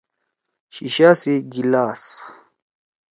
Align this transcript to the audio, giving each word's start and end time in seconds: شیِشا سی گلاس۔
شیِشا 0.73 1.09
سی 1.21 1.33
گلاس۔ 1.53 2.03